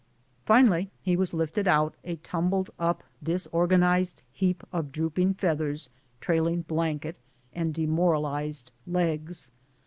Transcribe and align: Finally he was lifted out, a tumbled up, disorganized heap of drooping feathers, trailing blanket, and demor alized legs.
Finally 0.47 0.89
he 1.03 1.15
was 1.15 1.31
lifted 1.31 1.67
out, 1.67 1.93
a 2.03 2.15
tumbled 2.15 2.71
up, 2.79 3.03
disorganized 3.21 4.23
heap 4.31 4.63
of 4.73 4.91
drooping 4.91 5.35
feathers, 5.35 5.91
trailing 6.19 6.63
blanket, 6.63 7.17
and 7.53 7.75
demor 7.75 8.13
alized 8.17 8.69
legs. 8.87 9.51